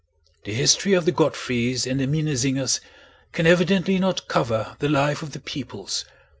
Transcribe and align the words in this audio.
The 0.45 0.53
history 0.55 0.93
of 0.93 1.05
the 1.05 1.11
Godfreys 1.11 1.85
and 1.85 1.99
the 1.99 2.07
Minnesingers 2.07 2.81
can 3.33 3.45
evidently 3.45 3.99
not 3.99 4.27
cover 4.27 4.75
the 4.79 4.89
life 4.89 5.21
of 5.21 5.33
the 5.33 5.39
peoples. 5.39 6.05